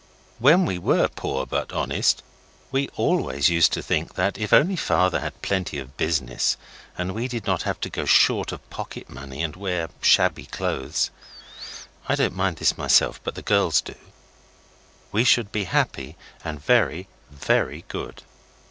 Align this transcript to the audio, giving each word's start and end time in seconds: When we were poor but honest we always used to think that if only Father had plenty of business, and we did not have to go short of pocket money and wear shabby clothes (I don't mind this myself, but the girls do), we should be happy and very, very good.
When 0.39 0.65
we 0.65 0.79
were 0.79 1.09
poor 1.09 1.45
but 1.45 1.71
honest 1.71 2.23
we 2.71 2.89
always 2.95 3.49
used 3.49 3.71
to 3.73 3.83
think 3.83 4.15
that 4.15 4.35
if 4.35 4.51
only 4.51 4.75
Father 4.75 5.19
had 5.19 5.39
plenty 5.43 5.77
of 5.77 5.95
business, 5.95 6.57
and 6.97 7.11
we 7.13 7.27
did 7.27 7.45
not 7.45 7.61
have 7.69 7.79
to 7.81 7.89
go 7.91 8.05
short 8.05 8.51
of 8.51 8.67
pocket 8.71 9.11
money 9.11 9.43
and 9.43 9.55
wear 9.55 9.89
shabby 10.01 10.47
clothes 10.47 11.11
(I 12.09 12.15
don't 12.15 12.35
mind 12.35 12.55
this 12.55 12.79
myself, 12.79 13.19
but 13.23 13.35
the 13.35 13.43
girls 13.43 13.79
do), 13.79 13.93
we 15.11 15.23
should 15.23 15.51
be 15.51 15.65
happy 15.65 16.17
and 16.43 16.59
very, 16.59 17.07
very 17.29 17.85
good. 17.87 18.23